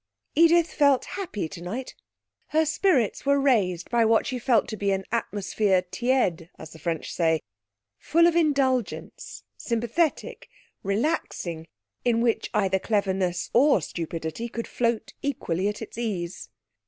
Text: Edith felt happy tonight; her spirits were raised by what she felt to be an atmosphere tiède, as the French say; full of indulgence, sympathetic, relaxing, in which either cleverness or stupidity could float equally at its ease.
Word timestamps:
Edith 0.33 0.73
felt 0.73 1.05
happy 1.13 1.47
tonight; 1.47 1.93
her 2.47 2.65
spirits 2.65 3.23
were 3.23 3.39
raised 3.39 3.91
by 3.91 4.03
what 4.03 4.25
she 4.25 4.39
felt 4.39 4.67
to 4.69 4.75
be 4.75 4.89
an 4.89 5.05
atmosphere 5.11 5.83
tiède, 5.83 6.49
as 6.57 6.71
the 6.71 6.79
French 6.79 7.13
say; 7.13 7.39
full 7.99 8.25
of 8.25 8.35
indulgence, 8.35 9.43
sympathetic, 9.57 10.49
relaxing, 10.81 11.67
in 12.03 12.19
which 12.19 12.49
either 12.51 12.79
cleverness 12.79 13.51
or 13.53 13.79
stupidity 13.79 14.49
could 14.49 14.65
float 14.67 15.13
equally 15.21 15.67
at 15.67 15.83
its 15.83 15.99
ease. 15.99 16.49